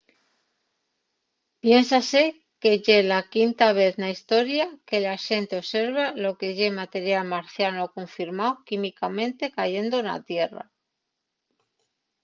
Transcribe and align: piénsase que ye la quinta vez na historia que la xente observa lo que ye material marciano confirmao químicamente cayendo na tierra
piénsase 1.63 2.23
que 2.61 2.71
ye 2.85 2.97
la 3.11 3.21
quinta 3.33 3.67
vez 3.79 3.93
na 4.01 4.09
historia 4.15 4.65
que 4.87 4.97
la 5.05 5.15
xente 5.27 5.53
observa 5.63 6.05
lo 6.23 6.31
que 6.39 6.49
ye 6.57 6.77
material 6.81 7.25
marciano 7.33 7.93
confirmao 7.97 8.59
químicamente 8.67 9.43
cayendo 9.57 9.97
na 10.07 10.15
tierra 10.29 10.63